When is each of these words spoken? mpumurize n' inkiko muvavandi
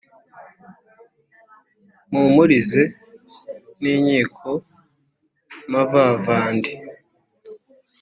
mpumurize 2.09 2.83
n' 3.81 3.89
inkiko 3.93 4.49
muvavandi 5.71 6.71